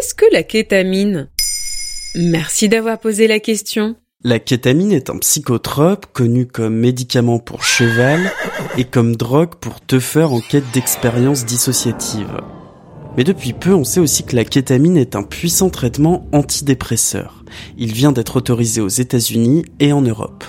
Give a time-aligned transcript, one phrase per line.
[0.00, 1.28] Qu'est-ce que la kétamine?
[2.14, 3.96] Merci d'avoir posé la question.
[4.24, 8.32] La kétamine est un psychotrope connu comme médicament pour cheval
[8.78, 12.40] et comme drogue pour teufeur en quête d'expériences dissociatives.
[13.18, 17.44] Mais depuis peu, on sait aussi que la kétamine est un puissant traitement antidépresseur.
[17.76, 20.44] Il vient d'être autorisé aux États-Unis et en Europe.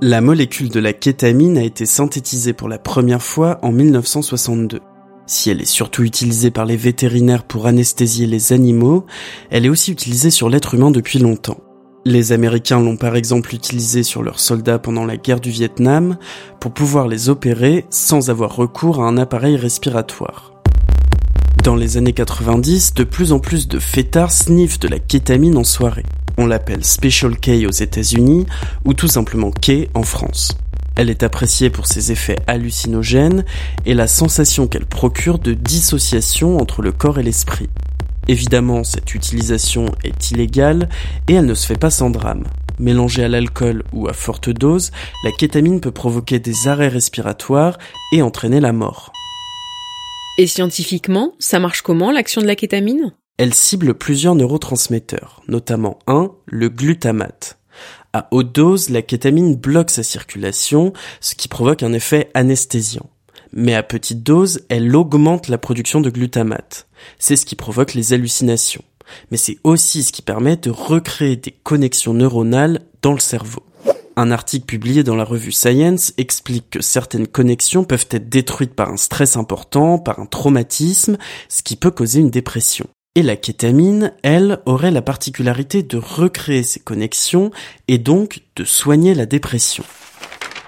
[0.00, 4.80] La molécule de la kétamine a été synthétisée pour la première fois en 1962.
[5.26, 9.06] Si elle est surtout utilisée par les vétérinaires pour anesthésier les animaux,
[9.50, 11.60] elle est aussi utilisée sur l'être humain depuis longtemps.
[12.04, 16.16] Les Américains l'ont par exemple utilisée sur leurs soldats pendant la guerre du Vietnam
[16.58, 20.52] pour pouvoir les opérer sans avoir recours à un appareil respiratoire.
[21.62, 25.62] Dans les années 90, de plus en plus de fêtards sniffent de la kétamine en
[25.62, 26.04] soirée.
[26.36, 28.46] On l'appelle Special K aux États-Unis
[28.84, 30.56] ou tout simplement K en France.
[30.96, 33.44] Elle est appréciée pour ses effets hallucinogènes
[33.86, 37.68] et la sensation qu'elle procure de dissociation entre le corps et l'esprit.
[38.28, 40.88] Évidemment, cette utilisation est illégale
[41.28, 42.44] et elle ne se fait pas sans drame.
[42.78, 44.90] Mélangée à l'alcool ou à forte dose,
[45.24, 47.78] la kétamine peut provoquer des arrêts respiratoires
[48.12, 49.12] et entraîner la mort.
[50.38, 53.12] Et scientifiquement, ça marche comment l'action de la kétamine?
[53.38, 57.58] Elle cible plusieurs neurotransmetteurs, notamment un, le glutamate.
[58.14, 63.08] À haute dose, la kétamine bloque sa circulation, ce qui provoque un effet anesthésiant.
[63.54, 66.88] Mais à petite dose, elle augmente la production de glutamate.
[67.18, 68.84] C'est ce qui provoque les hallucinations.
[69.30, 73.62] Mais c'est aussi ce qui permet de recréer des connexions neuronales dans le cerveau.
[74.16, 78.90] Un article publié dans la revue Science explique que certaines connexions peuvent être détruites par
[78.90, 81.16] un stress important, par un traumatisme,
[81.48, 82.86] ce qui peut causer une dépression.
[83.14, 87.50] Et la kétamine, elle, aurait la particularité de recréer ces connexions
[87.86, 89.84] et donc de soigner la dépression.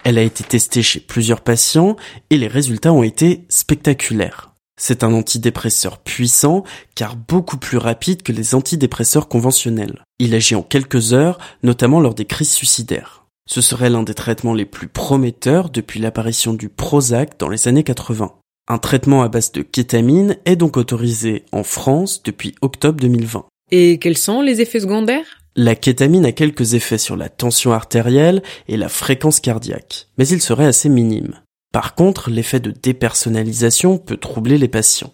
[0.05, 1.97] Elle a été testée chez plusieurs patients
[2.29, 4.53] et les résultats ont été spectaculaires.
[4.79, 10.05] C'est un antidépresseur puissant car beaucoup plus rapide que les antidépresseurs conventionnels.
[10.19, 13.25] Il agit en quelques heures, notamment lors des crises suicidaires.
[13.47, 17.85] Ce serait l'un des traitements les plus prometteurs depuis l'apparition du Prozac dans les années
[17.85, 18.35] 80.
[18.67, 23.45] Un traitement à base de kétamine est donc autorisé en France depuis octobre 2020.
[23.71, 25.43] Et quels sont les effets secondaires?
[25.55, 30.41] La kétamine a quelques effets sur la tension artérielle et la fréquence cardiaque, mais ils
[30.41, 31.41] seraient assez minimes.
[31.73, 35.13] Par contre, l'effet de dépersonnalisation peut troubler les patients.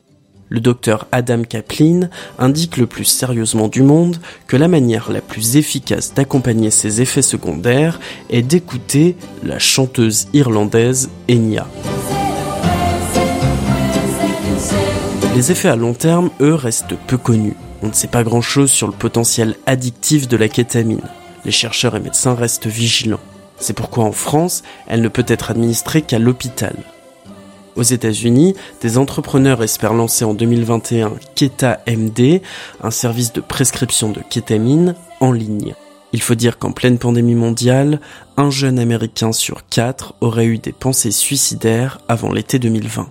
[0.48, 2.08] Le docteur Adam Kaplan
[2.38, 7.22] indique le plus sérieusement du monde que la manière la plus efficace d'accompagner ces effets
[7.22, 7.98] secondaires
[8.30, 11.66] est d'écouter la chanteuse irlandaise Enya.
[15.34, 17.54] Les effets à long terme, eux, restent peu connus.
[17.82, 21.00] On ne sait pas grand-chose sur le potentiel addictif de la kétamine.
[21.44, 23.20] Les chercheurs et médecins restent vigilants.
[23.58, 26.74] C'est pourquoi en France, elle ne peut être administrée qu'à l'hôpital.
[27.76, 32.42] Aux États-Unis, des entrepreneurs espèrent lancer en 2021 Keta MD,
[32.82, 35.74] un service de prescription de kétamine en ligne.
[36.12, 38.00] Il faut dire qu'en pleine pandémie mondiale,
[38.36, 43.10] un jeune américain sur quatre aurait eu des pensées suicidaires avant l'été 2020.